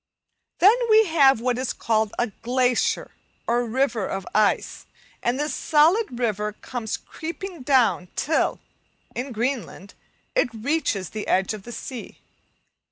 [0.57, 3.11] Then we have what is called a "glacier,"
[3.45, 4.87] or river of ice,
[5.21, 8.59] and this solid river comes creeping down till,
[9.13, 9.93] in Greenland,
[10.33, 12.17] it reaches the edge of the sea.